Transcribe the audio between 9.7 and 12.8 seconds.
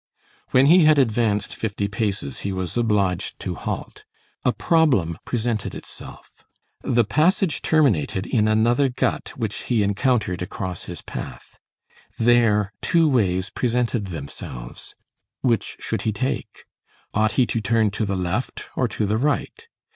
encountered across his path. There